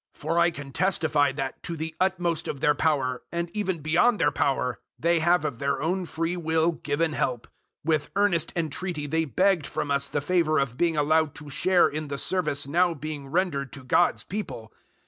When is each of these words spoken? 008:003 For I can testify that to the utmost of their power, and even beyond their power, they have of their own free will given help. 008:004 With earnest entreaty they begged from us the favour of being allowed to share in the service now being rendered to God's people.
008:003 0.15 0.19
For 0.21 0.39
I 0.39 0.49
can 0.49 0.71
testify 0.71 1.31
that 1.33 1.61
to 1.61 1.77
the 1.77 1.93
utmost 1.99 2.47
of 2.47 2.59
their 2.59 2.73
power, 2.73 3.21
and 3.31 3.51
even 3.51 3.81
beyond 3.81 4.17
their 4.17 4.31
power, 4.31 4.79
they 4.97 5.19
have 5.19 5.45
of 5.45 5.59
their 5.59 5.79
own 5.79 6.07
free 6.07 6.35
will 6.35 6.71
given 6.71 7.13
help. 7.13 7.45
008:004 7.45 7.51
With 7.85 8.09
earnest 8.15 8.53
entreaty 8.55 9.05
they 9.05 9.25
begged 9.25 9.67
from 9.67 9.91
us 9.91 10.07
the 10.07 10.19
favour 10.19 10.57
of 10.57 10.75
being 10.75 10.97
allowed 10.97 11.35
to 11.35 11.51
share 11.51 11.87
in 11.87 12.07
the 12.07 12.17
service 12.17 12.65
now 12.67 12.95
being 12.95 13.27
rendered 13.27 13.71
to 13.73 13.83
God's 13.83 14.23
people. 14.23 14.73